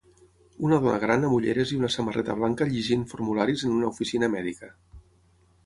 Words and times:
Una 0.67 0.79
dona 0.85 0.95
gran 1.03 1.27
amb 1.27 1.35
ulleres 1.35 1.73
i 1.75 1.77
una 1.81 1.91
samarreta 1.97 2.37
blanca 2.41 2.69
llegint 2.73 3.05
formularis 3.13 3.67
en 3.69 3.77
una 3.79 3.93
oficina 3.95 4.33
mèdica. 4.39 4.75